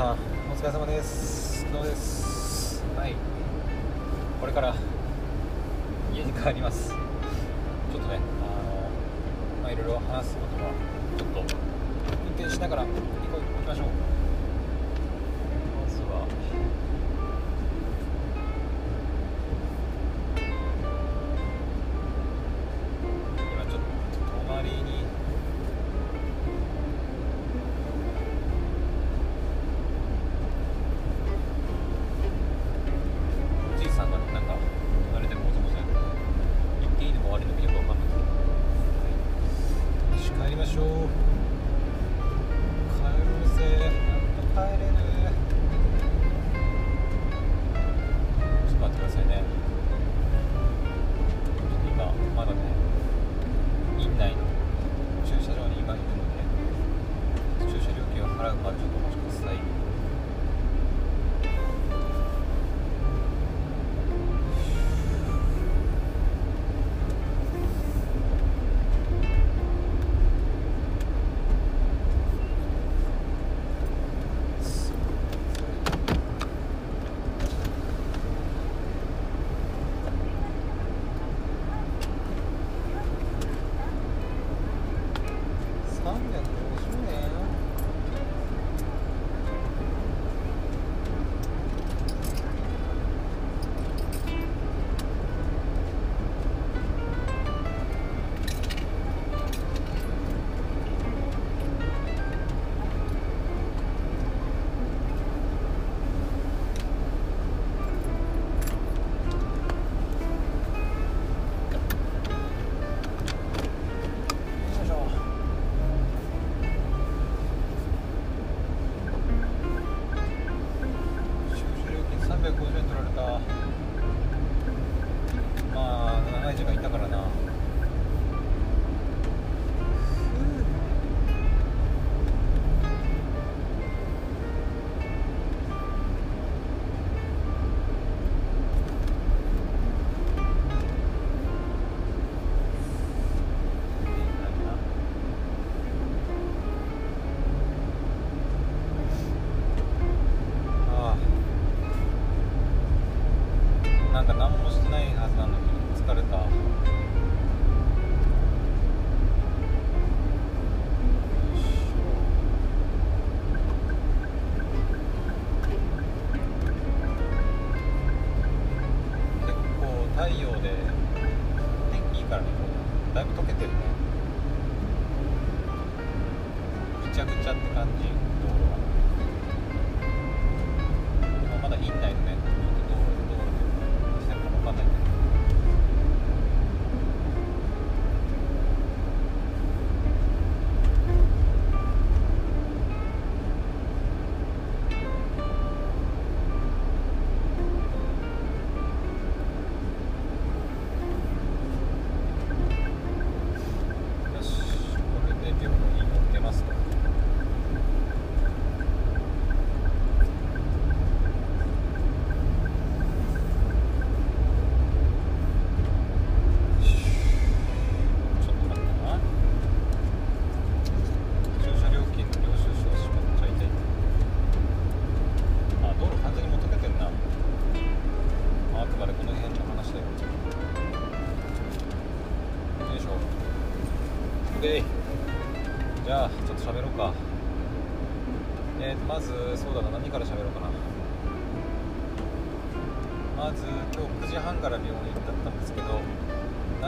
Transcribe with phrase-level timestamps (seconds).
[0.00, 0.16] さん
[0.50, 1.70] お疲れ様です。
[1.70, 2.82] どうです？
[2.96, 3.14] はい。
[4.40, 4.74] これから
[6.14, 6.88] 家に帰ります。
[6.88, 8.22] ちょっとねあの
[9.62, 10.70] まあいろいろ話すことは
[11.18, 11.46] ちょっと運
[12.34, 13.88] 転しながら行きましょう。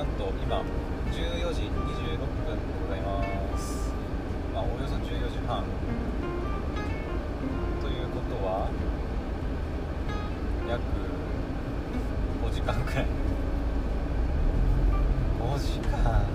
[0.02, 0.58] なんと今
[1.12, 1.78] 14時26分
[2.19, 3.22] でございま
[3.56, 3.93] す。
[4.52, 5.62] まあおよそ14時半。
[7.81, 8.69] ということは
[10.69, 10.82] 約
[12.43, 13.06] 5時間くらい。
[15.40, 16.31] 5時間。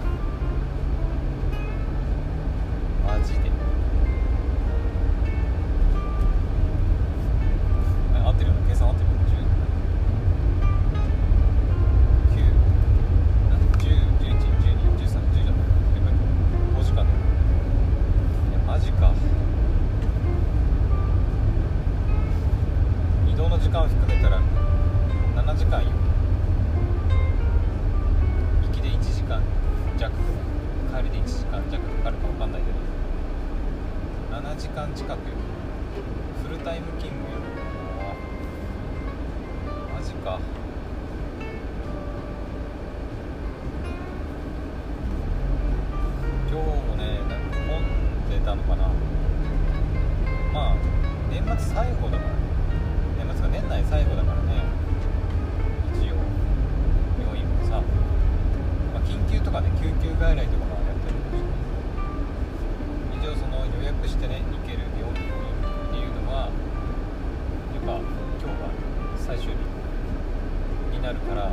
[69.38, 71.52] 修理になるから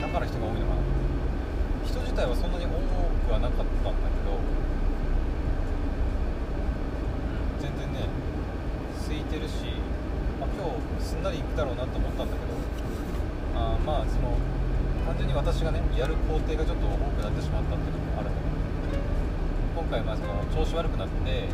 [0.00, 0.82] だから人が多いのかな。
[1.86, 4.38] 人自体はそんなに多くはなかったんだけど、
[7.60, 8.08] 全然ね
[9.06, 9.70] 空いてるし、
[10.40, 10.66] まあ、今
[10.98, 12.52] 日すんなり行くだろうなと思ったんだけど
[13.54, 14.36] あまあその
[15.06, 18.40] 単純に私がねやる工程がちょっと多くなってしまったっていうのもあるんだ
[18.90, 19.02] けど
[19.82, 21.48] 今回まあその調子悪くなってで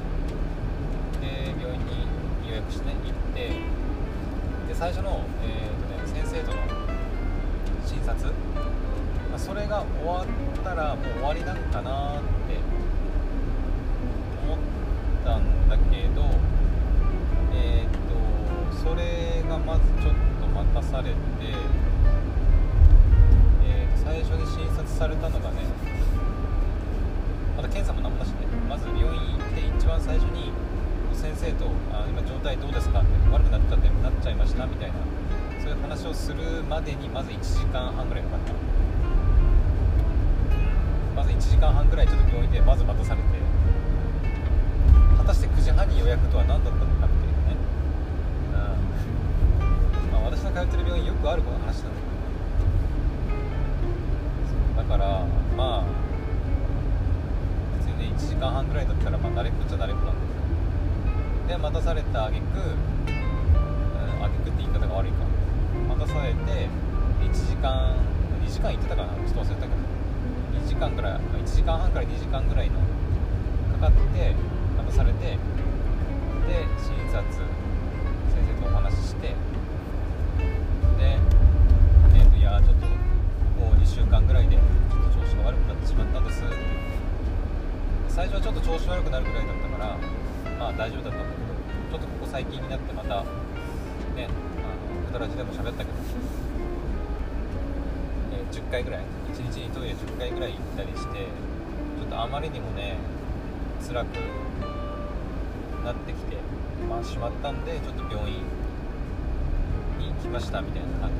[1.61, 2.07] 病院に
[2.49, 3.53] 予約して、ね、行って
[4.79, 6.63] 最初の、えーとね、先生との
[7.85, 8.33] 診察、
[9.29, 12.55] まあ、それが終わったらもう終わりなんかなって
[14.45, 14.59] 思っ
[15.25, 16.31] たんだけど
[17.53, 21.17] えっ、ー、とそれがまずちょっと待たされて、
[36.93, 38.53] るまでにまず1時間半ぐらいかかった、
[41.17, 43.27] まず1時間半ぐらいちょっと病院でまず待たされて
[45.19, 47.57] 果たして9時半に予約とは何だったのかっていうね、
[48.53, 50.13] うん。
[50.13, 52.01] まあ、私の通ってる病院よくあるこの話なんだ
[54.77, 55.27] けどだから
[55.57, 55.85] まあ
[57.77, 60.21] 別にね1時間半ぐらいだったらまあ慣れっこっちゃ慣れっこなんだ
[61.49, 62.45] で待たされたあげく
[64.21, 65.38] あげくって言い方が悪いか。
[65.87, 66.69] 待たされて
[67.21, 67.97] 1時間
[68.43, 69.99] 2時間行ってたかなちょっと忘れたけど。
[70.59, 72.81] 2時間ぐらい1時間半から2時間ぐらいの
[73.81, 74.35] かかって
[74.77, 75.39] 待たされてで
[76.77, 77.43] 診察先
[78.45, 79.35] 生とお話ししてで、
[81.01, 84.63] えーと、いやちょっとこう2週間ぐらいでちょ
[84.99, 86.43] っと調子が悪くなってしまったんです。
[86.45, 86.55] って
[88.09, 89.97] 最初はちょっと調子悪くなるぐらいだったから
[90.59, 91.35] まあ大丈夫だったんだ
[91.89, 93.25] けどちょっとここ最近になってまた
[94.17, 94.29] ね
[95.19, 95.91] ラジでも喋ったけど、
[98.33, 99.19] えー、10回ぐらい。
[99.39, 101.27] 1日にトイレ10回ぐらい行ったりして
[101.99, 102.97] ちょっとあまりにもね
[103.87, 104.09] 辛く
[105.85, 106.37] なってきて
[106.89, 108.43] まあしまったんでちょっと病院
[109.99, 111.11] に来ましたみたいな感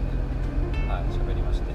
[0.73, 1.69] じではい喋りまして。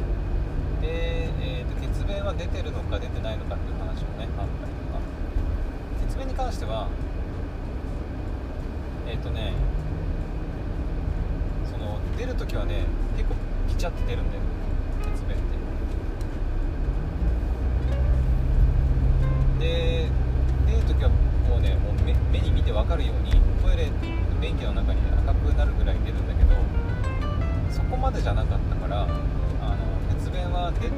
[0.82, 5.00] で、えーと、血便は出てるのか出てないのかっていう話をねあったりとか。
[6.12, 6.90] 血便に関しては
[9.08, 9.54] えっ、ー、とね
[12.24, 12.86] 出る時はね
[13.18, 13.36] 結構
[13.68, 14.42] ピチャって出るんだよ
[15.14, 15.40] 血便っ
[19.60, 19.66] て。
[19.66, 20.08] で
[20.66, 21.10] 出る時は
[21.50, 23.92] もうねもう目目に見て分かるようにトイレ
[24.40, 26.52] 便器の中に赤くなるぐらい出るんだけど
[27.70, 29.12] そこまでじゃなかったからあの
[30.24, 30.92] 血便は出てる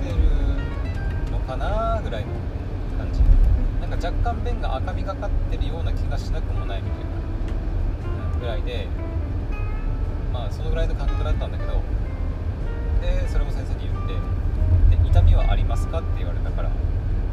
[1.31, 2.29] のかなぐらいの
[2.99, 3.21] 感じ。
[3.81, 8.87] なんか若干便が赤みがかってるような気がしなくもないみたいなぐらいで
[10.35, 11.81] まあそのぐらいの感覚だったんだけど
[13.01, 16.71] でそれも先生に言ってで痛みはありますかって言われたから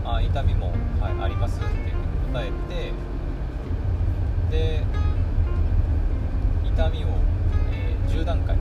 [0.04, 2.92] あ痛みも、はい、ありますっていうふうに答えて
[4.56, 4.84] で
[6.64, 7.08] 痛みを、
[7.72, 8.56] えー、10段階、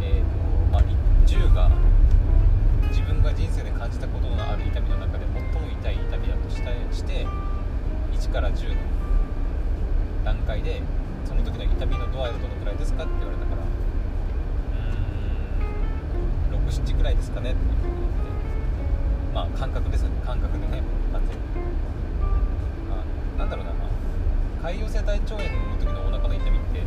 [0.00, 0.26] えーと
[0.72, 0.82] まあ、
[1.26, 1.70] 10が
[2.88, 7.26] 自分が人生で感じたことのある痛みの中で最も痛い痛みだとしたして
[8.12, 8.76] 1から10の
[10.24, 10.80] 段階で
[11.42, 13.62] の時の痛みの度合いはどのくらいですかって言われたから
[16.56, 18.22] うん67ぐらいですかねっていうふうに言って
[19.34, 20.22] まあ感覚ですよね。
[20.24, 20.82] 感覚でね
[21.12, 21.42] 完全に
[22.90, 23.04] あ
[23.38, 23.72] なんだろうな
[24.62, 26.80] 潰瘍性大腸炎の時のお腹の痛みって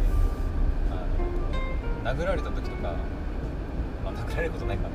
[0.89, 1.03] あ
[2.07, 2.95] の殴られた時とか
[4.03, 4.87] まあ殴られることないか。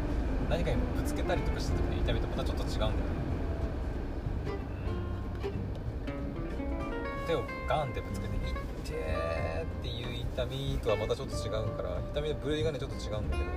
[0.49, 2.97] 何かにぶつけたりとかした時の痛みとまたちょっと違うんだよね。
[7.29, 13.51] 手をガンってぶつけて「いってー」っていう痛みとはまたちょっと違うから痛みの部類がねちょっと違うんだけど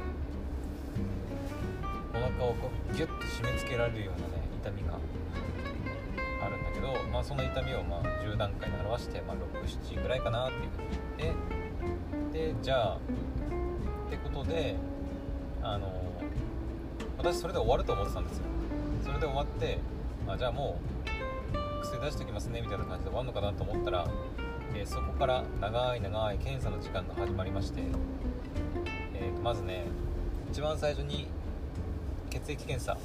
[2.14, 5.00] お腹をこうギュッと締め付けられるようなね痛みが
[6.46, 10.88] あるんだけど、まあ、その痛みをまあ10段階に表して、まあ、67ぐらいかなっていうふうに
[11.18, 14.76] 言ってでじゃあってことで
[15.62, 15.92] あの
[17.18, 18.44] 私それで終わると思ってたんですよ。
[19.04, 19.80] それで終わって
[20.28, 20.80] あじゃあも
[21.52, 24.08] う薬出しておきますねみたいな感じで終わるのかなと思ったら、
[24.76, 27.82] えー、そこから長い長い検査の時間が始まりまして、
[29.14, 29.86] えー、まずね
[30.52, 31.28] 一番最初に
[32.30, 32.98] 血液検査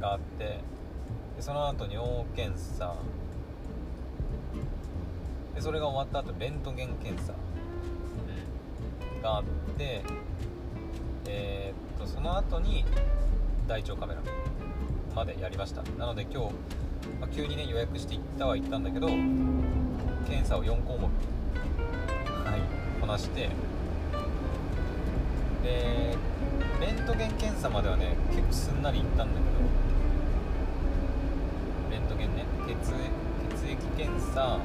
[0.00, 0.62] があってで
[1.40, 2.94] その後尿検査。
[5.54, 7.32] でそれが終わった後レントゲン検査
[9.20, 9.44] があっ
[9.76, 10.02] て
[11.26, 12.84] えー、っとその後に
[13.66, 14.20] 大腸カメラ
[15.14, 15.82] までやりました。
[15.98, 16.54] なので今日
[17.18, 23.48] まあ、急にね予約して行ったは行ったんだけど検査を4項目はいこなして
[25.62, 26.16] で
[26.80, 29.60] レントゲン検査まではね結構すんなりいったんだけど
[31.90, 32.74] レントゲンね血
[33.64, 34.60] 血液検査、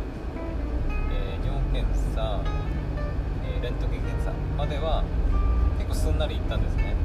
[1.11, 1.85] えー、尿検
[2.15, 2.41] 査、
[3.45, 5.03] えー、レントゲン検査までは
[5.77, 6.95] 結構すんなりいったんですね。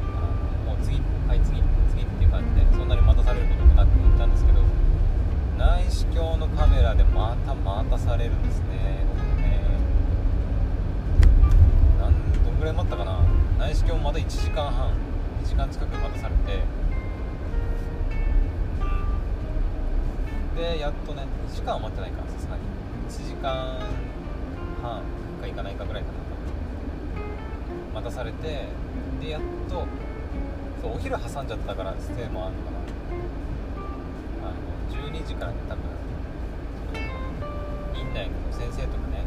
[0.67, 4.61] もう次はい次次っていう感じでそんなに待たされることもなく行ったんですけど
[6.01, 9.05] 視鏡のカメラでまた待たされるんですね。
[9.07, 9.61] 僕ね
[12.01, 13.21] 何どんぐらい待ったかな。
[13.59, 14.95] 内視鏡もまた1時間半。
[15.45, 16.63] 2時間近く待たされて。
[20.57, 22.23] でやっとね2時間は待ってないか。
[22.23, 22.63] らさすがに。
[23.11, 23.79] 1時間
[24.81, 25.03] 半
[25.43, 26.09] かいかないかぐらいか
[27.93, 28.69] な待たされて
[29.21, 29.85] でやっと
[30.81, 33.00] そうお昼挟んじゃったからステイもあるのかな。
[35.13, 35.83] 12時からね多分
[37.99, 39.25] 院内の先生とかね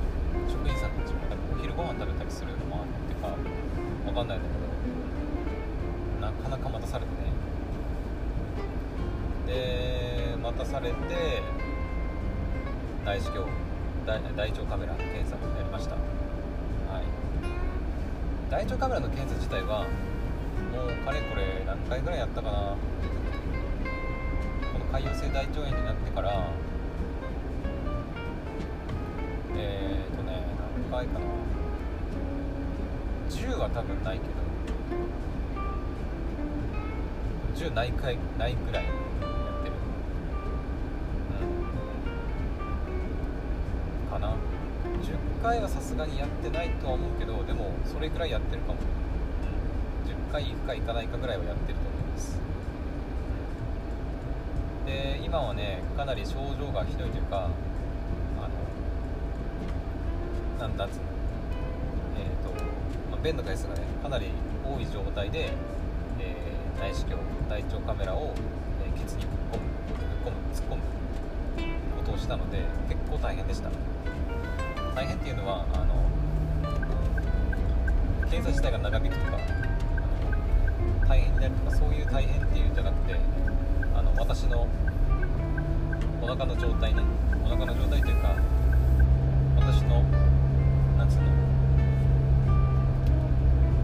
[0.48, 1.20] 職員さんたちも。
[1.30, 3.36] 多分お昼ご飯食べたりするのもあってか
[4.06, 4.54] 分かんないんだけ
[6.22, 7.18] どなかなか待たされてね。
[9.48, 10.96] で待たされて
[13.06, 13.52] 内視鏡
[14.06, 15.96] 大大腸カメラ検査もやりました。
[15.96, 17.04] はい。
[18.50, 19.86] 大腸カメラの検査自体は
[20.72, 22.76] もうかれこれ何回ぐらいやったかな。
[24.94, 26.52] 潰瘍性大腸炎になってから
[29.56, 30.46] えーとね
[30.92, 31.26] 何回かな。
[33.28, 34.24] 10は多分ないけ
[37.66, 38.94] ど10ないかいないぐらいやっ
[39.64, 39.74] てる。
[44.06, 44.12] うん。
[44.12, 44.28] かな。
[44.30, 44.36] 10
[45.42, 48.80] 回はさすがにやってないとは思うけどでもそれぐらいやってるかも。
[50.06, 52.40] 10回行くか行かないかぐらいはやってると思います
[55.34, 57.50] で今はねかなり症状がひどいというか
[58.38, 58.48] あ
[60.60, 61.02] のなんだっつうの。
[62.20, 62.52] えっ、と、
[63.10, 64.28] まあ、便の回数がねかなり
[64.64, 65.50] 多い状態で、
[66.20, 68.34] えー内視鏡大腸カメラを、
[68.86, 70.82] えーケツにぶっ込むぶっ込む突っ込む
[71.98, 73.70] ことをしたので結構大変でした。
[74.94, 75.96] 大変っていうのはあの
[78.30, 79.38] 検査自体が長引くとか
[81.08, 83.16] 大変になるとかそういう大変っていうんじゃなくて
[83.96, 84.68] あの私の
[86.24, 87.02] お腹の状態ね。
[87.46, 88.34] お腹の状態というか
[89.58, 90.02] 私の
[90.98, 91.24] なんつうの、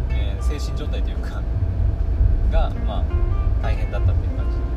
[0.09, 1.41] えー精神状態というか
[2.49, 3.03] がまあ
[3.61, 4.68] 大変だったっていう感じ。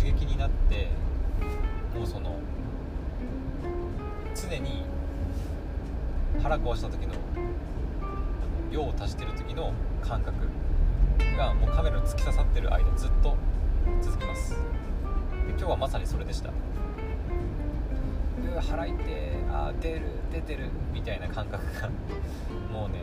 [0.00, 0.88] 刺激になって
[1.94, 2.38] もうその
[4.34, 4.82] 常に
[6.42, 7.12] 腹壊した時の
[8.70, 10.48] 用を足してる時の感覚
[11.36, 13.36] がもうカメラに突き刺さってる間ずっと
[14.00, 14.52] 続きます。
[14.52, 14.56] で
[15.50, 16.48] 今日はまさにそれでした。
[16.48, 16.52] う
[18.54, 20.70] わ腹痛てあ出る出てる。
[20.94, 21.90] みたいな感覚が
[22.72, 23.02] もうね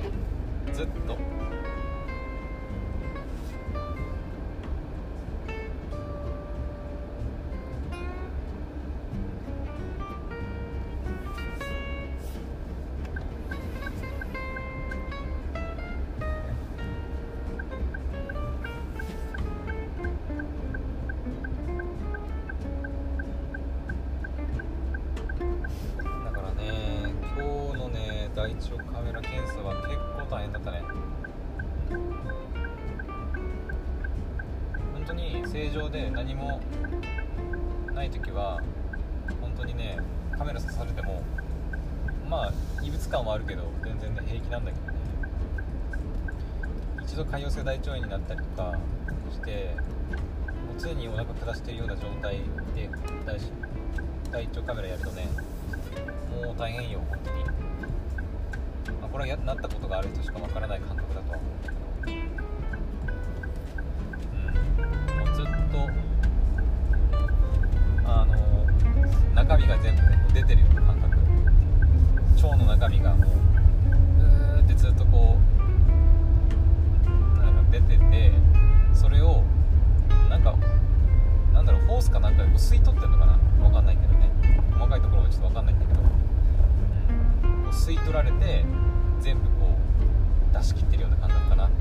[0.73, 1.15] ずっと
[50.87, 52.37] 常にお腹下してるような状態
[52.73, 52.89] で
[53.25, 53.37] 大
[54.31, 55.27] 大腸カメラやるとね
[56.31, 57.43] もう大変よ本当に、
[59.01, 61.51] まあ、これはやなったことがある人しかわからない感覚だとは思う。
[61.55, 62.15] んだけどう
[64.85, 65.27] ん。
[65.27, 65.51] もうずっと
[68.09, 68.33] あの
[69.35, 70.01] 中身が全部
[70.33, 71.17] 出てるような感覚。
[72.47, 75.37] 腸の中身がもううーってずっとこ
[77.05, 78.31] うなんか出てて
[78.93, 79.43] それを
[81.67, 84.31] だろうホースかなんかでこう吸い取ってんのかなわかんないけどね。
[84.73, 88.63] 細かいところはちょっとわかんないんだけど、うん、こう吸い取られて
[89.19, 89.75] 全部こ
[90.51, 91.69] う出し切ってるような感覚かな。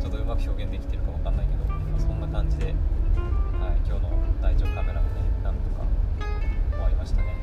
[0.00, 2.74] ちょっとうまく表現できてるかわかんないけど、まあそんな感じで、はい、
[3.86, 4.10] 今日の
[4.42, 5.06] 大腸カメラがね
[5.42, 5.86] なんとか
[6.72, 7.34] 終わりましたね。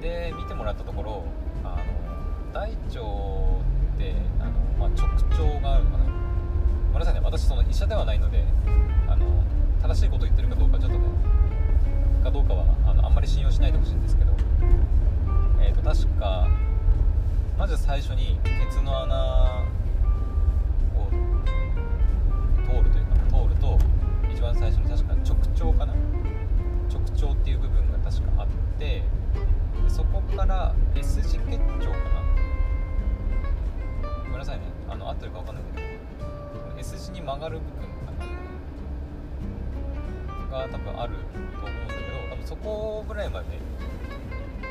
[0.00, 1.24] で見てもらったところ
[1.64, 3.57] あの大腸
[7.28, 8.42] 私その医者ではないので
[9.06, 9.26] あの
[9.82, 11.04] 正しいことを言ってるかどうかちょっとね
[12.24, 14.32] かどうかはあのあんまり信用しないでほしいんですけど
[15.60, 16.48] えっ、と確か
[17.58, 19.66] まず最初にケツの穴
[20.96, 21.10] を
[22.64, 23.78] 通るというか通ると
[24.32, 25.92] 一番最初に確か直腸かな？
[26.88, 28.46] 直腸っていう部分が確かあっ
[28.78, 29.02] て
[29.86, 31.58] そこから S 字結
[37.28, 38.12] 曲がる部分か
[40.50, 43.46] なが多分あると思うんだけど多分そこぐらいまで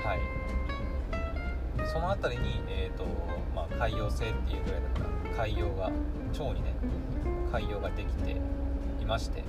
[0.03, 0.19] はい。
[1.85, 3.05] その辺りに、えーと
[3.55, 4.89] まあ、潰瘍性っていうぐらいだ
[5.35, 6.73] から潰瘍が腸にね
[7.51, 8.31] 潰瘍ができて
[9.01, 9.43] いまして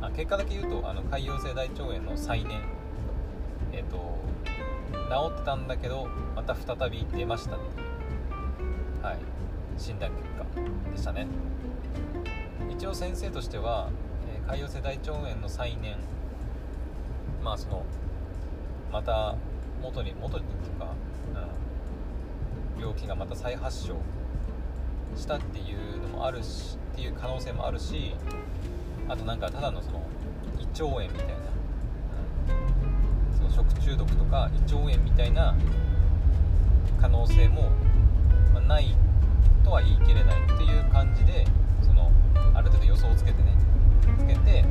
[0.00, 2.62] あ結果だけ言うとあの潰瘍性大腸炎の再燃
[3.72, 3.96] えっ、と
[4.92, 6.06] 治ってたんだけど
[6.36, 7.84] また再び出ましたってい。
[9.02, 9.18] うはい
[9.76, 11.26] 診断結果でしたね。
[12.82, 13.90] 一応先生としては、
[14.26, 15.96] えー潰瘍性大腸炎の再燃
[17.40, 17.84] まあその
[18.92, 19.36] また
[19.80, 20.88] 元に元にっていうか、
[22.76, 23.94] うん、病気がまた再発症
[25.14, 28.16] したっていうのもあるしっていう可能性もあるし
[29.08, 30.02] あとなんかただのその
[30.58, 31.34] 胃腸炎みたいな、
[33.30, 35.54] うん、その食中毒とか胃腸炎みたいな
[37.00, 37.70] 可能性も、
[38.52, 38.96] まあない
[39.64, 41.46] とは言い切れないっていう感じで
[42.62, 43.56] ある程度予想をつけてね。
[44.18, 44.64] つけて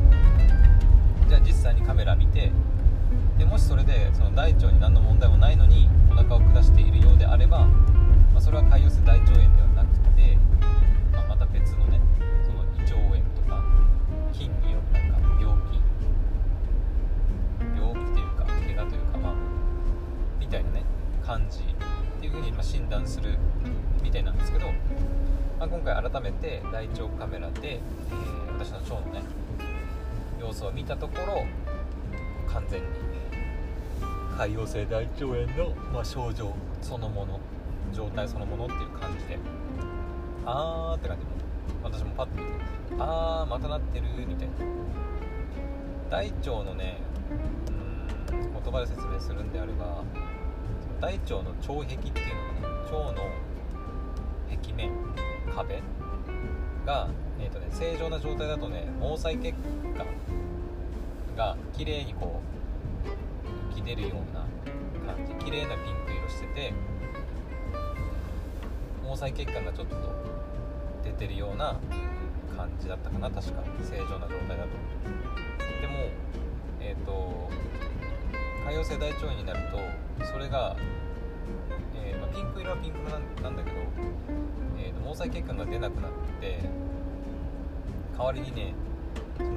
[1.27, 2.51] じゃあ実際にカメラ見て
[3.37, 10.37] でもしそれでその大腸に何の問題もないのにお腹を下しているようであれば、まあ、それは潰瘍性大腸炎ではなくて、
[11.11, 11.99] まあ、また別のね
[12.45, 13.63] その胃腸炎とか
[14.31, 15.79] 菌によるなんか病気
[17.75, 19.35] 病気というか怪我というかまあ
[20.39, 20.83] みたいなね
[21.25, 23.37] 感じっていうふうにま診断する
[24.03, 24.67] みたいなんですけど、
[25.61, 29.21] まあ、今回改めて大腸カメラで、えー私の腸のね
[30.39, 31.45] 様子を見たところ
[32.51, 32.87] 完全に
[34.37, 37.39] 潰瘍性大腸炎の、まあ、症状そのもの
[37.93, 39.39] 状態そのものっていう感じで
[40.45, 41.31] あーって感じで
[41.83, 42.53] 私もパッと見て
[42.99, 44.53] あーまたなってるみたいな。
[46.09, 46.97] 大腸のね
[48.31, 50.03] うん言葉で説明するんであれば
[50.99, 53.29] 大腸の腸壁っていうのがね腸の
[54.63, 54.91] 壁面
[55.55, 55.81] 壁
[56.85, 57.09] が、
[57.39, 59.53] えーとね、正常な状態だとね毛細血
[59.97, 60.05] 管
[61.35, 62.41] が綺麗にこ
[63.05, 64.45] う浮き出るような
[65.13, 66.73] 感じ綺麗なピンク色してて
[69.03, 69.95] 毛細血管がちょっと
[71.03, 71.79] 出てるような
[72.55, 73.63] 感じだったかな確か。
[73.83, 74.69] 正常な状態だと。
[75.81, 75.93] でも
[76.79, 77.49] えっ、ー、と
[78.67, 80.75] 潰瘍性大腸炎になるとそれが、
[81.95, 83.77] えー、まあ、ピンク色はピンク色なんだけど、
[85.03, 86.59] 毛細血管が出なくなって
[88.17, 88.73] 代わりにね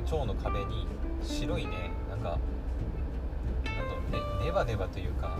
[0.05, 0.87] その腸の壁に
[1.23, 2.39] 白いねなんか
[3.65, 5.37] なんねネバネバというか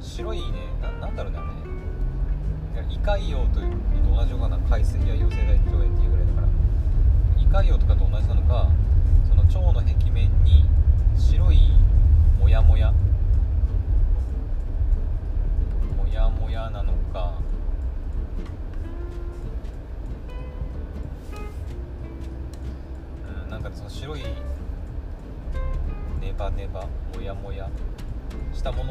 [0.00, 0.46] 白いね
[0.82, 2.82] なんだろうねあれ。
[2.82, 6.46] ね胃潰瘍と同じような海水や陽性大腸炎っていうぐらいだから。
[7.36, 8.28] 胃潰瘍とかと同じ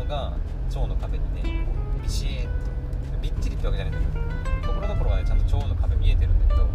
[0.09, 0.33] が
[0.69, 1.67] 腸の壁にね
[2.01, 2.49] ビシッと
[3.21, 6.67] びっちりってわけじゃないんだけどところどころはねちゃんと腸の壁見えてるんだけど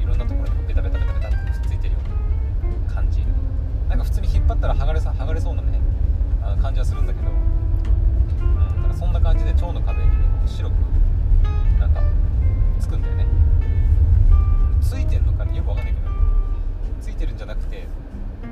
[0.00, 2.00] いろんなところにベタベタベタベタってくっついてるよ。
[2.86, 3.20] うな感じ
[3.88, 5.80] なんか普通に引っ張ったら剥がれさ剥がれそうなね
[6.42, 10.16] あの感じはするんだけど、うん、なんかそんな感じで腸の壁にね
[10.46, 10.72] 白く
[11.80, 12.00] なんか
[12.78, 13.26] つくんだよね。
[14.80, 16.06] ついてんのかねよくわかんないけど
[17.00, 17.88] ついてるんじゃなくて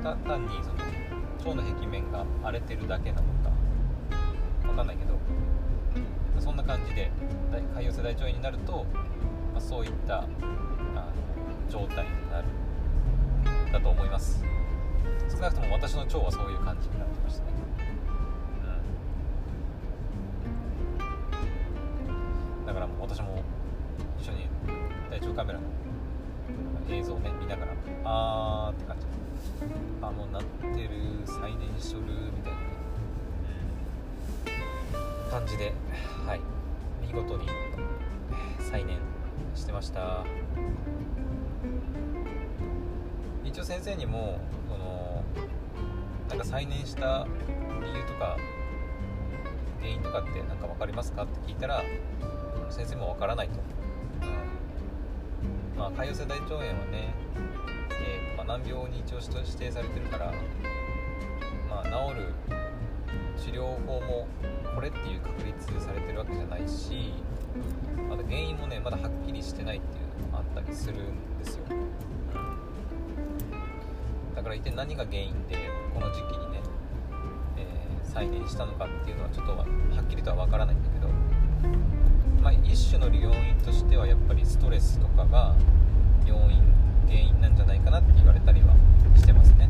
[0.03, 3.34] た単にその腸の壁面が荒れてるだけなの。
[6.85, 7.11] 感じで
[7.75, 8.85] 潰瘍性大腸炎になると、
[9.53, 10.29] まあ、そういったあの
[11.71, 12.49] 状態になる
[13.73, 14.45] だと思います。
[15.31, 17.51] 少なくとも私の腸はそういう感じになってましたね、
[22.09, 22.13] う
[22.63, 23.43] ん、だからもう私も
[24.21, 24.49] 一緒に
[25.11, 25.65] 大腸カメラの
[26.89, 27.73] 映像をね見ながら
[28.05, 29.07] あーって感じ。
[30.03, 30.91] あもうなってる
[31.27, 32.03] 最年少る
[32.37, 32.53] みたい
[35.25, 35.73] な感じで、
[36.27, 36.41] はい、
[37.15, 37.49] 見事に
[38.59, 38.99] 再燃
[39.55, 40.25] してました。
[43.45, 45.23] 一応先生にもその
[46.29, 47.29] なんか再燃した
[47.81, 48.37] 理由とか
[49.81, 51.85] 原因とかって何か分かりますかって聞いたら
[52.69, 53.61] 先生も分からないと、
[55.75, 57.15] うん、まあ潰瘍性大腸炎はね、
[58.03, 60.33] えーまあ、難病に一応指定されてるから
[61.71, 62.35] まあ治る
[63.41, 64.27] 治療法も
[64.75, 67.13] これっていう確立されてるわけじゃないし
[68.09, 71.65] まだ原因もねまだはっきりしてないっていうのもあったりするんですよ、
[74.35, 75.57] だから一体何が原因で
[75.95, 76.61] この時期にね、
[77.57, 81.09] えー、再燃したのかっていうのはちょっとはっきりとは分からないんだけど
[82.43, 85.55] まあ一種の要因としてはやっぱりストレスとかが
[86.27, 86.61] 要因
[87.07, 88.75] 原因なんじゃないかなって言われたりは
[89.17, 89.64] してますね。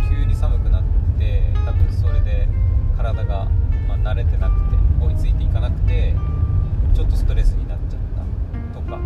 [0.09, 0.83] 急に寒くなっ
[1.17, 2.47] て多分それで
[2.95, 3.47] 体が、
[3.87, 6.13] ま慣れてなくて追いついていかなくて
[6.93, 7.99] ちょっとストレスになっちゃっ
[8.73, 8.99] たとか。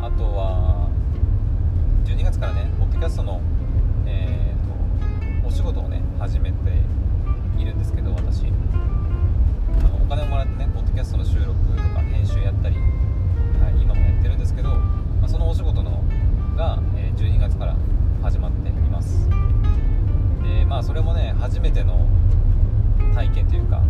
[0.00, 0.88] あとは
[2.04, 3.40] 12月からねポッドキャストの、
[4.06, 6.56] えーと、お仕事をね始めて
[7.58, 8.44] いるんですけど私。
[8.46, 16.02] あのお金をもらってねポッドキャストの収録とか編集やったり、はい、今もやってるんですけど、まあ、そのお仕事の
[16.56, 17.76] が、え12月から
[18.22, 19.28] 始まっています。
[20.42, 22.06] でまあそれもね初めての
[23.14, 23.82] 体験というか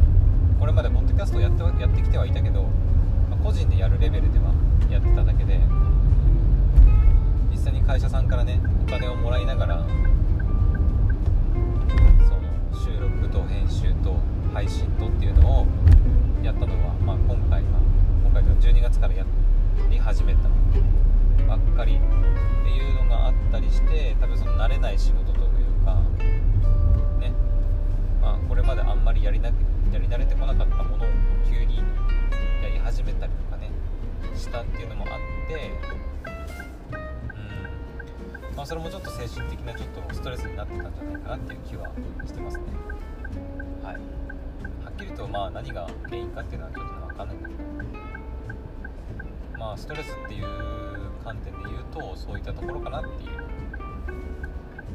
[0.61, 2.63] これまでポッドキャストやってやってきてはいたけど、
[3.31, 4.53] まあ、個人でやるレベルでは
[4.91, 5.61] やってただけで
[7.51, 9.87] 実際に会社さんからねお金をもらいながら
[12.27, 14.17] その収録と編集と
[14.53, 15.67] 配信とっていうのを
[16.43, 17.69] やったのは、まあ、今回は
[18.25, 19.25] 今回は12月からや
[19.91, 20.49] り始めた
[21.49, 21.99] ばっかりっ
[22.63, 25.47] ていうのがあったりして多分その慣れない仕事という
[25.83, 25.95] か
[27.19, 27.33] ね
[28.21, 29.55] まあこれまであんまりやりなや
[29.99, 31.09] り慣れてこなかったものを
[31.51, 31.79] 急に
[32.63, 33.71] やり始めたりとかね
[34.37, 35.73] したっていうのもあって
[38.51, 38.57] うん。
[38.57, 41.91] まあそれもちょっと精神的なちょっとストレスになってたんじゃないかなっていう気は
[42.27, 42.65] してますね。
[43.83, 43.95] はい。
[43.95, 44.01] は
[44.91, 47.61] っきりとまあ何が原因かっていうのはちょっと分かんないんだけど。
[49.59, 50.88] まあストレスっていう
[51.29, 53.31] 観点で言うとそういったところかなっていう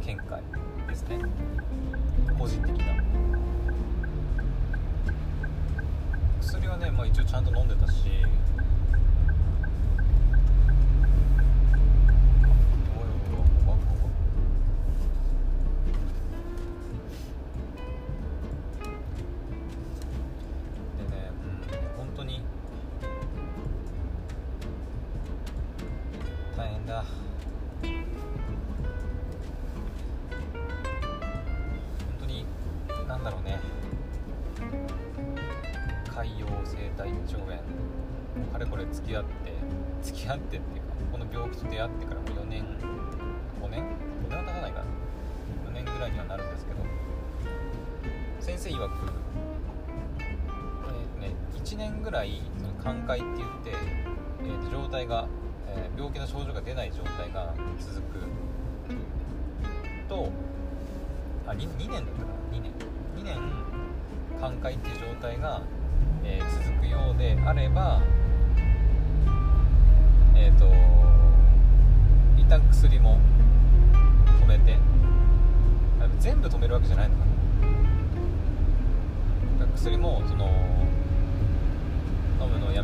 [0.03, 0.41] 見解
[0.89, 1.19] ですね。
[2.39, 2.85] 個人的な。
[6.41, 8.05] 薬はね、まあ、まあ、一応ちゃんと飲んでたし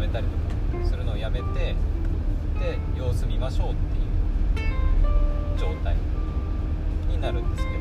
[0.09, 1.75] たりとかするのをやめて
[2.59, 4.65] で様子見ましょうってい
[5.55, 5.95] う状態
[7.09, 7.79] になるんですけど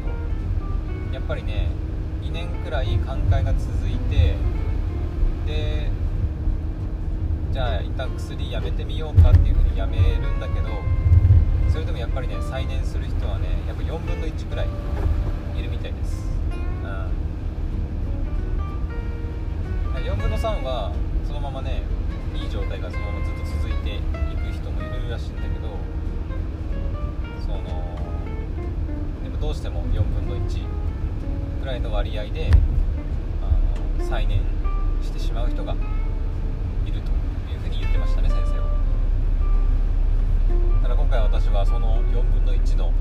[1.12, 1.68] やっぱりね
[2.22, 4.36] 2年くらい寛解が続いて
[5.46, 5.90] で
[7.52, 10.68] じゃあ一旦薬やめてみようかっていうふうにやめるんだけど
[11.70, 14.68] それでもやっぱりね再燃する人はねやっぱ4分の1くらい
[15.56, 16.28] いるみたいです、
[19.96, 20.92] うん、4分の3は
[21.26, 21.82] そのままね
[22.48, 25.68] い状態がそのままずっと続いていく人もいるらしいんだけど
[27.42, 27.62] その
[29.22, 30.64] でもどうしても4分の1
[31.60, 32.50] くらいの割合で
[33.42, 34.40] あの再燃
[35.02, 35.74] してしまう人が
[36.86, 37.10] いると
[37.52, 38.68] いうふうに言ってましたね先生は。
[40.82, 42.92] ただ今回私はその4分の1の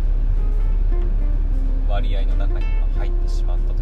[1.88, 2.66] 割合の中に
[2.98, 3.74] 入ってしまった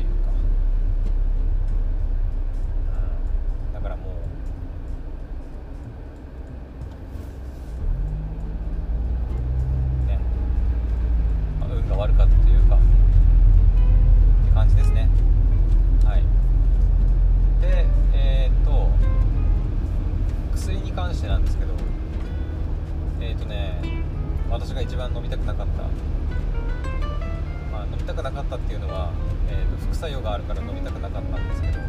[29.49, 31.79] えーと副作用があるから飲みたくなかったんですけど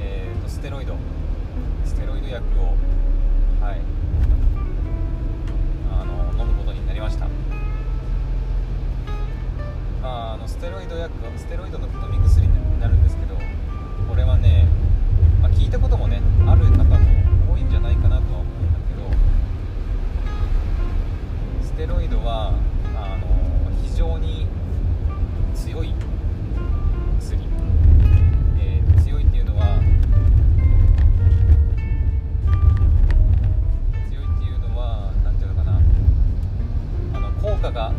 [0.00, 0.94] えーとステロイド
[1.84, 2.76] ステロイド薬を
[3.64, 3.80] はい
[5.90, 7.26] あの飲むことになりました。
[10.02, 13.34] まあ、あのステロイド薬はステロイドの飲み薬になるんですけど
[14.08, 14.68] これはね、
[15.42, 16.96] まあ、聞いたこともねある方も
[17.52, 19.02] 多いんじゃないかなとは思うんだけど
[21.66, 22.52] ステロイドは
[22.94, 23.26] あの
[23.82, 24.46] 非常に
[25.56, 25.92] 強い
[37.72, 37.92] が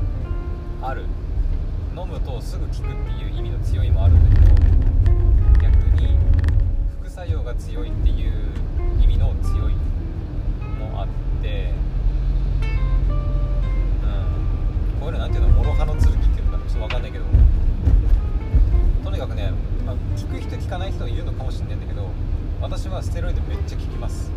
[0.82, 1.06] ある。
[1.98, 4.56] 飲むとすぐ効くっていう意味の強いもあるんだけど
[5.60, 6.16] 逆に
[7.02, 8.34] 副作用が強いっていう
[9.02, 9.74] 意味の強い
[10.78, 11.08] もあっ
[11.42, 11.74] て
[13.10, 15.00] うん。
[15.02, 17.26] こういうのなんていうの諸刃の剣っていうのかちょっと分かんないけど
[19.04, 19.52] とにかくね、
[19.84, 22.08] まあ、効く人効かない人がいるのかもしれないんだけど
[22.62, 24.32] 私はステロイドめっちゃ効きます、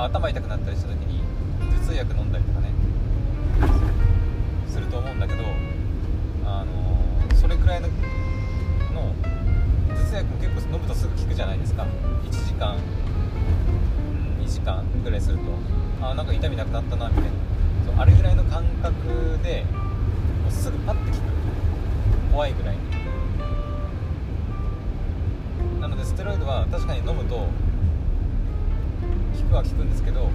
[0.00, 1.20] か頭痛くなったりした時に
[1.60, 2.72] 頭痛薬飲んだりとかね
[4.66, 5.44] すると思うんだけど
[6.46, 9.14] あのそれくらいのの
[9.88, 11.86] 頭痛薬も結構飲むとすぐ効くじゃないですか。
[12.24, 12.76] 1時間
[14.40, 15.42] 2時間ぐらいすると。
[16.02, 17.30] あなんか痛みなくなったなみたいな。
[17.86, 19.64] そうあれぐらいの感覚で
[20.42, 21.20] もうすぐパッて効く。
[22.32, 22.80] 怖いぐらいに。
[25.80, 27.48] なのでステロイドは確かに飲むと
[29.38, 30.28] 効くは効くんですけど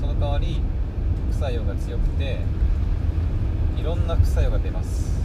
[0.00, 0.60] その代わり
[1.30, 2.38] 副作用が強くて
[3.78, 5.16] いろんな副作用が出ます。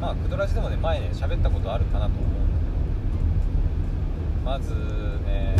[0.00, 2.30] まあクドラジでもね前ね喋ったことあるかなと思う。
[2.30, 2.38] んだ
[4.42, 4.74] けどまず
[5.26, 5.56] ね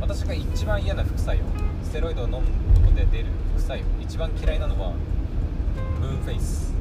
[0.00, 1.44] 私が一番嫌な副作用
[1.82, 2.44] ステロイドを飲むこ
[2.88, 4.92] とで出る副作用一番嫌いなのは
[6.00, 6.72] ムーンフェイス。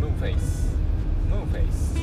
[0.00, 0.74] ムーンフェイス。
[1.28, 1.94] ムーンフェイス。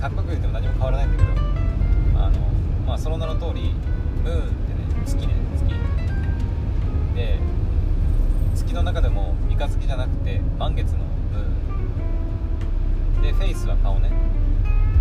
[0.00, 1.51] かっこよく言っても何も変わらないんだけど。
[2.22, 2.38] あの
[2.86, 3.74] まあその名の通り
[4.22, 5.74] ムーンってね月ね月。
[7.16, 7.38] で
[8.54, 13.22] 月の中でも三日月じゃなくて満月のムーン。
[13.22, 14.10] でフェイスは顔ね。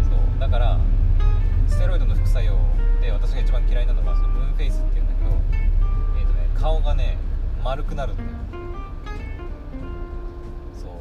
[0.10, 0.40] そう。
[0.40, 0.80] だから
[1.68, 2.58] ステロイドの副作用
[3.02, 5.32] で私が一番嫌いなのがそのムーンフェイスっていうんだけど、
[6.20, 7.18] えーとね、顔がね
[7.64, 8.30] 丸くなるんだよ。
[10.74, 10.92] そう。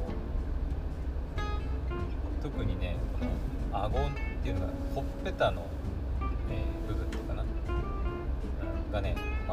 [2.42, 3.24] 特にねこ
[3.72, 4.10] の顎っ
[4.42, 5.62] ていうのがほっぺたの、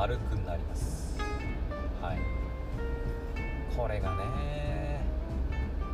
[0.07, 1.19] ね丸くなります。
[2.01, 2.17] はい。
[3.75, 5.01] これがね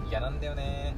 [0.10, 0.96] 嫌なんだよね、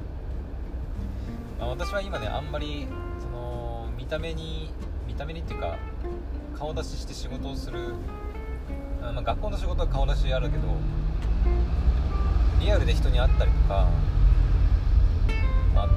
[1.58, 2.86] まあ、私は今ねあんまり
[3.18, 4.70] その見た目に
[5.06, 5.78] 見た目にっていうか
[6.56, 7.94] 顔出しして仕事をする、
[9.00, 10.62] まあ、学校の仕事は顔出しあるけど
[12.60, 13.88] リアルで人に会ったりとか
[15.74, 15.94] あと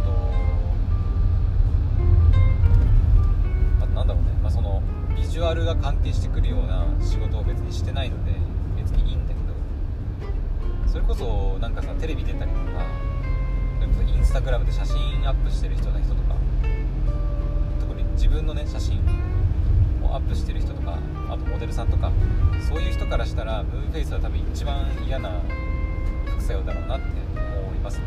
[5.19, 8.31] ビジュアルが関係してくるような仕事を別にしてないので
[8.77, 9.49] 別にいいんだけど。
[10.91, 12.63] それこそなんかさテレビ出たりとか
[13.75, 16.35] それこそインスタグラムで写真アップしてる人の人とか
[17.79, 18.99] 特に自分のね写真
[20.01, 20.97] をアップしてる人とか
[21.29, 22.11] あとモデルさんとか
[22.67, 25.41] そういう人からしたらムーンフェイスは多分一番嫌な
[26.25, 28.05] 副作用だろうなって思いますね、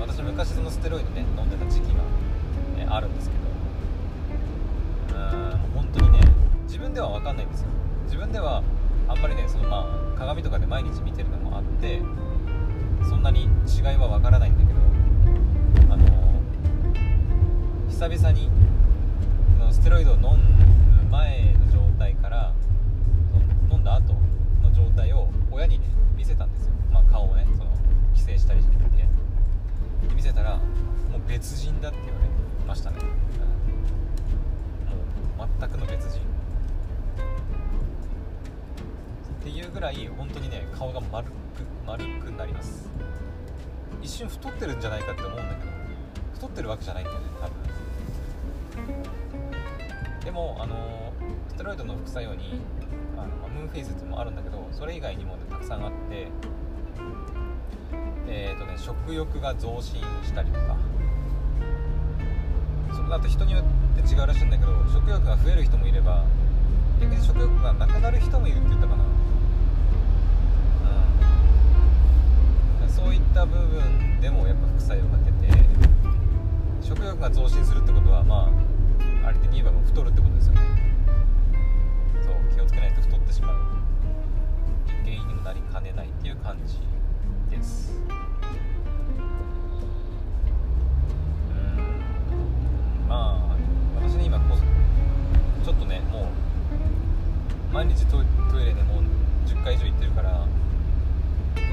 [0.00, 3.35] 私昔そのステロイドね飲んでた時期が、ね、あるんですけど
[6.96, 7.68] では分かんないんですよ。
[8.06, 8.62] 自分では
[9.06, 9.80] あんまりねそのま
[10.14, 12.00] あ鏡とかで毎日見てるのもあって
[13.06, 14.80] そんなに違いは分からないんだけど
[15.92, 16.06] あの
[17.90, 18.50] 久々に
[19.70, 20.28] ステロイドを飲む
[21.10, 22.54] 前の状態から
[23.70, 24.14] 飲んだ後
[24.62, 25.84] の状態を親にね
[26.16, 27.70] 見せたんですよ、まあ、顔をねその
[28.14, 29.04] 帰省したりしてみて
[30.14, 30.62] 見せたらも
[31.18, 32.26] う別人だって言われ
[32.66, 32.96] ましたね、
[34.90, 36.35] うん、もう全くの別人。
[39.66, 41.32] いうぐらい本当にね顔が丸く
[41.86, 42.88] 丸くなります。
[44.02, 45.72] 一瞬太ってるんじゃないかって思うんだけど
[46.34, 47.56] 太ってるわけじゃないんだよね多分。
[50.24, 51.12] でもあの
[51.48, 52.60] ステロイドの副作用に
[53.16, 56.28] あの、ムーンフェイスってもあるんだけどそれ以外にも、ね、たくさんあって
[58.28, 60.76] えっ、ー、とね食欲が増進したりとか
[62.94, 66.24] それだと人によって違うらしいんだけど食欲が増える人もいれば
[67.00, 69.15] 逆に食欲がなくなる人もいるって言ったかな。
[72.96, 75.52] そういった部分でもやっぱ副作用が出て
[76.80, 78.50] 食欲が増進するってことはま
[79.22, 80.60] ああれで言えばもう太るってことですよね。
[82.24, 83.56] そう気をつけないと太ってしまう。
[85.04, 86.78] 原因にもなりかねないっていう感じ
[87.54, 87.92] です。
[88.00, 88.12] う
[91.52, 93.08] ん。
[93.08, 93.56] まあ
[94.00, 94.56] 私ね今こ
[95.62, 96.30] ちょっとねも
[97.70, 98.24] う毎日トイ
[98.64, 99.02] レでもう
[99.46, 100.46] 10回以上行ってるから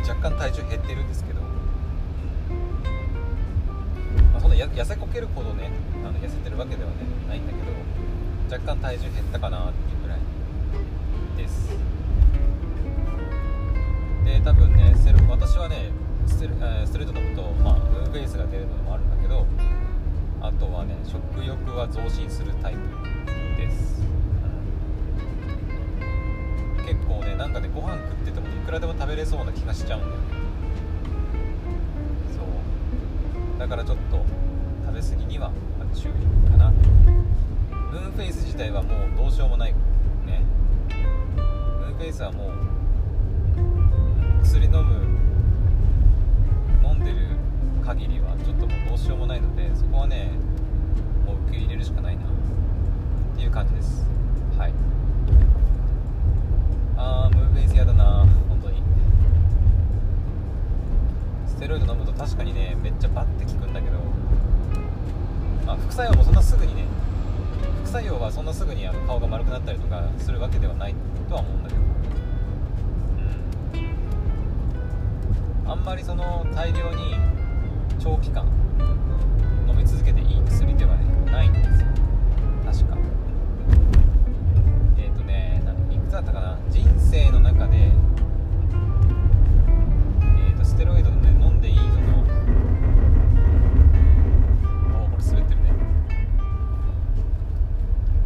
[0.07, 1.47] 若干体重減ってるんですけど、ま
[4.37, 5.71] あ、そんな痩せこけるほどね
[6.03, 7.71] あの痩せてるわけでは、ね、ないんだけど
[8.53, 10.19] 若干体重減ったかなっていうぐらい
[11.37, 11.69] です。
[14.25, 15.89] で多分ねセル私はね
[16.27, 16.53] ステル
[16.85, 19.45] ストレート飲むと、まあ、ムーベースが出るのもあるんだけど
[20.41, 22.79] あとはね食欲は増進するタイプ
[23.57, 24.01] です、
[26.93, 30.19] 結構ねなんかねご飯食っててもいくらでも食べれそうな気がしちゃうんだよね。
[32.35, 33.59] そう。
[33.59, 34.23] だからちょっと
[34.85, 35.51] 食べ過ぎには
[35.95, 36.11] 注意
[36.51, 36.69] かな。
[36.69, 40.43] ムーンフェイス自体はもうどうしようもないね。
[41.35, 42.51] ムーンフェイスはもう
[44.43, 44.77] 薬飲む
[46.87, 47.17] 飲んでる
[47.83, 50.29] 限りはちょっともうどうしようもないのでそこはね
[51.25, 52.23] もう受け入れるしかないな。
[52.23, 54.05] っていう感じです。
[54.59, 54.73] はい。
[57.35, 58.81] ムーンフェイス嫌だな本当に。
[61.47, 63.97] ステロイド飲むと確かにねめっちゃバッて効くんだけど。
[65.65, 66.83] まあ、副作用もそんなすぐにね
[67.83, 70.95] 副作用はそんなすぐにあの顔が丸くなったりとかするわけではない
[71.29, 71.81] とは思うんだけど、
[75.63, 77.15] うん、あんまりその大量に
[77.99, 78.45] 長期間
[79.67, 80.97] 飲み続けていい薬では、
[81.31, 81.82] ないんです
[87.13, 91.89] 生の中で、えーと、ステロイドね飲んでいいぞの
[95.05, 95.71] おこれ滑ってるね。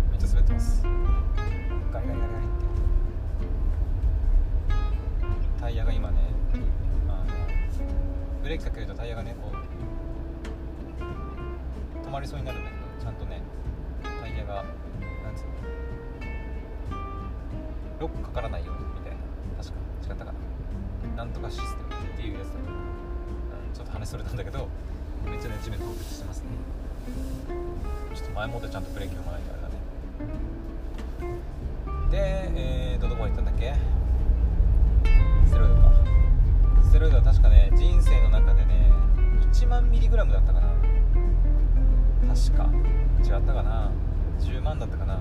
[0.10, 0.82] めっちゃ滑ってます。
[1.92, 2.56] ガリガリガリガリって。
[5.60, 6.22] タイヤが今ね
[7.10, 7.26] あの
[8.42, 9.56] ブレーキかけるとタイヤがねこう
[12.08, 13.42] 止まりそうになるんだけどちゃんとね
[14.22, 14.64] タイヤが
[15.26, 15.50] なんつうの
[18.00, 19.18] ロックかからないようにみたいな
[19.64, 19.78] 確か。
[20.08, 20.38] 違ったかな
[21.18, 22.68] なんとかシステムっていうやつだった。
[22.68, 24.68] かな、うん、ちょっと話それたんだけど
[25.26, 26.45] めっちゃね地面凍結してますね。
[28.14, 29.76] ちょっと前もってちゃんとブレーキ踏まないとあれだね。
[32.12, 33.74] でえーとどこまで行ったんだっけ？
[35.45, 35.91] ステロイドか。
[36.84, 38.91] ステロイドは確かね人生の中でね
[39.52, 40.68] 1万ミリグラムだったかな。
[42.34, 42.70] 確か。
[43.24, 43.91] 違ったかな。
[44.39, 45.20] 10万だったかな。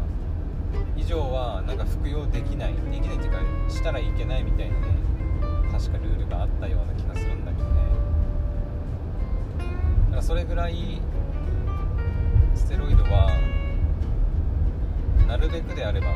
[0.96, 4.86] 以上はなんか服用できないできないっていうかしたらいけないみたいなね
[5.70, 7.74] 確かルールがあったような気がするんだけどね。
[9.58, 9.64] だ
[10.10, 11.00] からそれぐらい
[12.54, 13.30] ステロイドは
[15.28, 16.06] なるべくであれば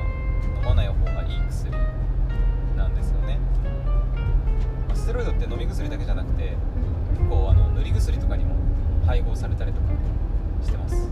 [0.61, 1.71] 飲まない方がいい薬
[2.77, 3.39] なんですよね。
[4.95, 6.57] ステロイドって飲み薬だけじゃなくて
[7.19, 8.55] 結構あの塗り薬とかにも
[9.07, 9.89] 配合されたりとか
[10.63, 11.11] してます。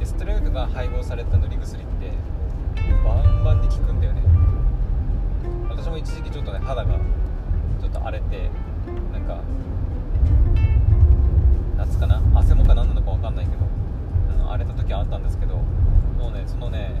[0.00, 1.84] でステロイドが配合された塗り薬
[3.04, 4.22] バンバンに効くんだよね。
[5.68, 6.94] 私も一時期ちょっとね肌が
[7.80, 8.50] ちょっと荒れて
[9.12, 9.40] なんか
[11.76, 12.22] 夏かな？
[12.34, 13.58] 汗もか何なのか分かんないけど、
[14.38, 17.00] うん、荒れた時はあったんですけどもうねそのね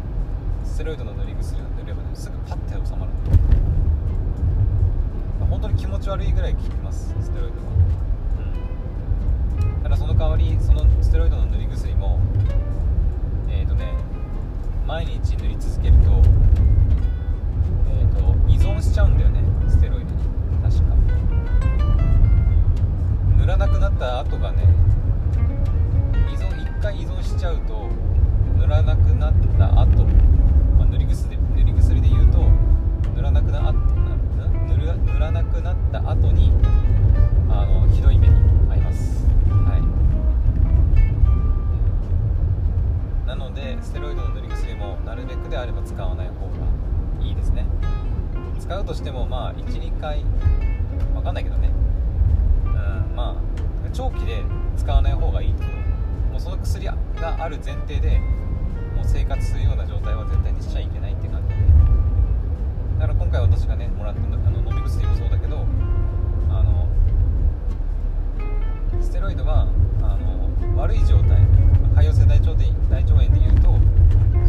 [0.64, 3.12] ステロイドの塗り薬を塗ればねすぐパッて収まる
[5.48, 7.62] 本当に気持ち悪いぐらい効きますステロイドは。
[9.74, 9.82] うん。
[9.82, 12.18] ただその代わりそのステロイドの塗り薬も
[13.48, 13.92] えっ、ー、とね
[14.86, 16.22] 毎日塗り続けると,、
[17.88, 19.40] えーと、依存しちゃうんだよね。
[19.68, 20.10] ステロイドに。
[20.62, 21.02] 確か。
[23.42, 24.62] 塗らなくなった後がね
[26.32, 27.88] 依存1回依存しちゃうと
[28.56, 30.04] 塗らなくなった後、
[30.78, 32.38] まあ、塗り薬で塗り薬で言うと
[33.16, 33.78] 塗らなくな塗
[35.12, 36.52] 塗らなくなった後に
[37.50, 38.41] あのひどい目に
[43.82, 47.66] ステロイドの塗り薬もなるべくであれば使わない方がいいですね。
[48.58, 50.24] 使うとしてもまあ12回
[51.14, 51.70] わかんないけどね。
[52.66, 54.42] うんまあ長期で
[54.76, 55.64] 使わない方がいいと
[56.30, 56.96] もうその薬が
[57.38, 58.18] ある前提で
[58.96, 61.54] もう生活するような状態は絶対にしちゃいけないって感じで。
[62.98, 65.66] だから今回私がねもらったあの飲み薬もそうだけど
[66.50, 66.88] あの
[69.00, 69.66] ステロイドは
[70.02, 71.61] あの悪い状態。
[71.94, 72.54] 潰瘍性大腸
[72.90, 73.68] 大腸炎でいうとそ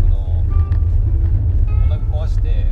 [0.07, 0.43] の
[1.85, 2.65] お腹壊して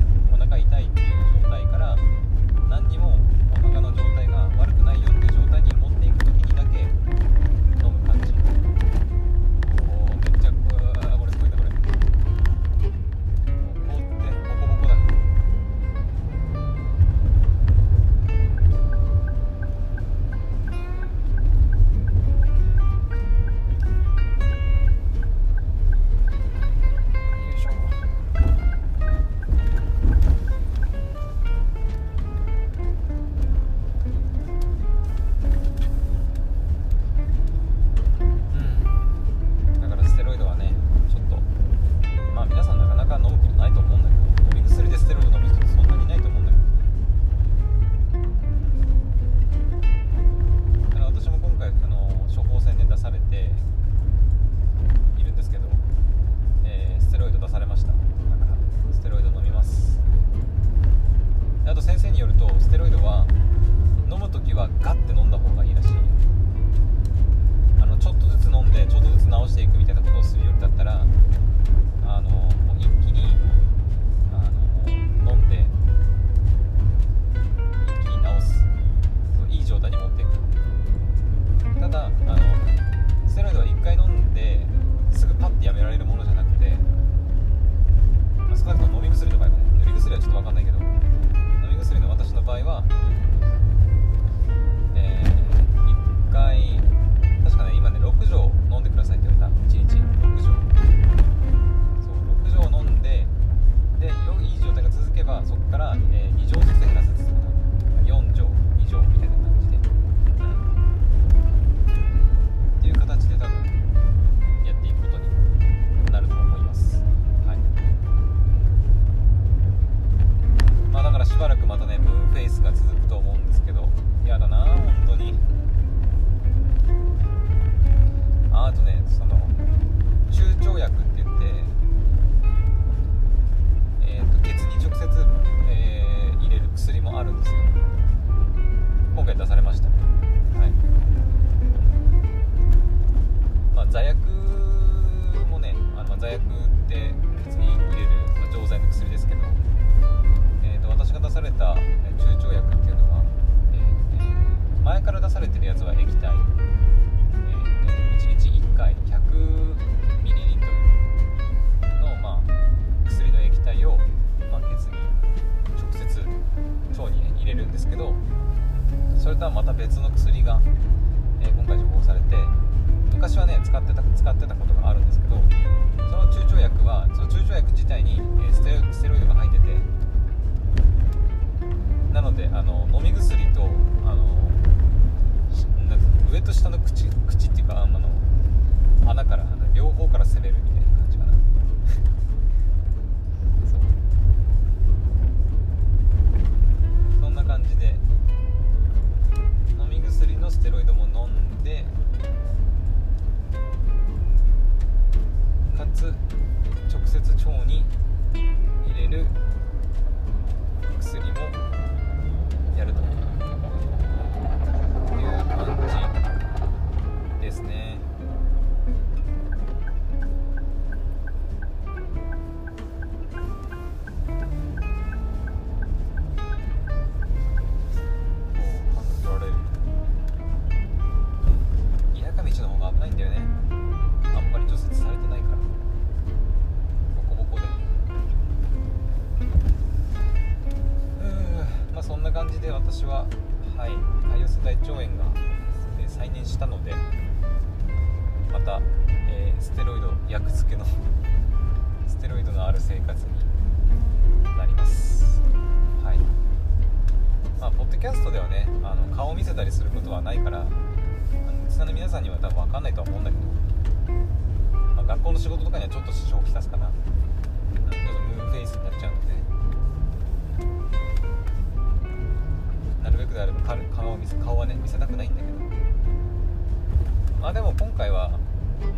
[277.92, 278.32] 今回は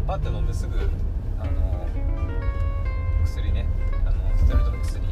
[0.06, 0.78] パッて飲んですぐ
[1.40, 1.88] あの
[3.26, 3.66] 薬ね
[4.06, 5.04] あのステロイドの薬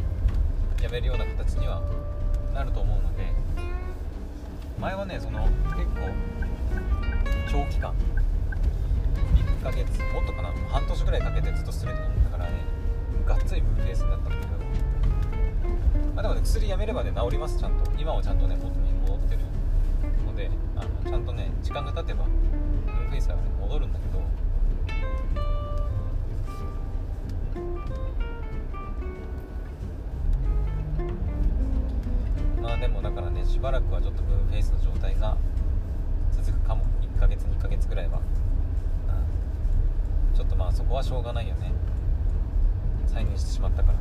[0.84, 1.82] やめるような形には
[2.54, 3.24] なると思うので
[4.80, 6.12] 前はねその結構
[7.52, 7.94] 長期間
[9.36, 12.52] 1ヶ月もっとかな半年ぐらいかけてずっとストレート飲んでたからね
[13.26, 14.52] がっつりムーンフェイスになったんだけど
[16.14, 17.92] まあでもね薬やめればね治りますちゃんと。
[17.98, 19.42] 今はちゃんとね元に戻ってる
[20.28, 22.26] のであのちゃんとね時間が経てば
[23.12, 24.22] ムーンフェイスは、ね、戻るんだけど。
[32.62, 35.36] まあでもだからねしばらくはちょっとムーンフェイスの状態が
[36.32, 36.86] 続くかも。
[37.02, 38.20] 1ヶ月2ヶ月ぐらいは。
[38.20, 38.22] う
[40.34, 40.38] ん。
[40.38, 41.74] ちょっとまあそこはしょうがないよね。
[43.08, 43.98] 再燃してしまったから。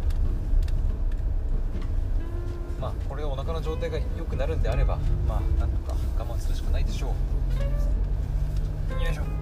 [2.81, 7.11] まあこれお腹の状態が良くなるんであればまあなんとか我慢するしかないでしょう。
[8.99, 9.40] よいし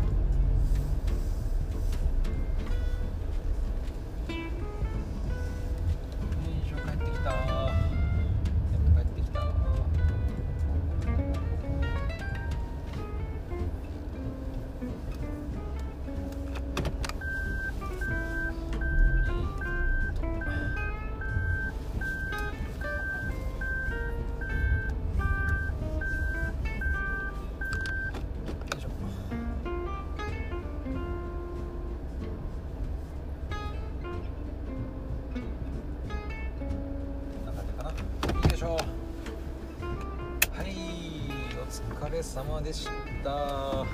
[42.38, 42.88] 様でし
[43.24, 43.84] た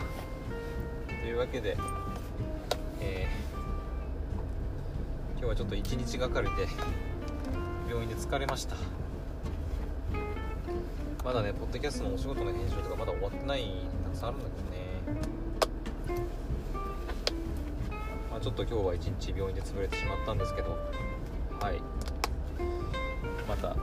[1.07, 1.79] というわけで、
[3.01, 3.45] えー
[5.39, 6.67] 今日はちょっと一日がかりで
[7.89, 8.77] 病院で疲れました
[11.25, 13.71] まだね、ポッドキャストのお仕事の編集とかまだ終わってない
[14.05, 16.29] たくさんあるんだけどね。
[18.31, 20.71] まあ、ちょっと今日は一日病院で潰れてしまったんですけど、
[21.61, 21.81] はい。
[23.49, 23.75] また、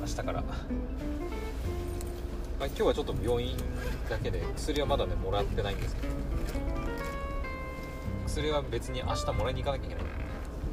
[0.00, 0.44] 明日から、
[2.76, 3.56] 今日はちょっと病院
[4.10, 6.08] だけで薬はまだね、もらってないんですけど、
[8.26, 10.04] 薬は別に明日もらいに行かなきゃいけない。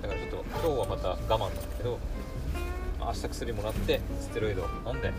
[0.02, 2.00] だからちょっと今日はまた我慢なんだけど、
[3.00, 5.12] 明日薬もらってステロイドを飲んで、え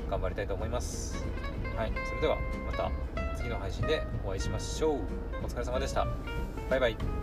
[0.00, 1.24] ー、と頑張りたいと思います。
[1.76, 1.92] はい。
[2.06, 2.36] それでは
[2.70, 2.90] また
[3.36, 4.98] 次の配信でお会いしましょう。
[5.42, 6.06] お疲れ様でした。
[6.68, 7.19] バイバイ。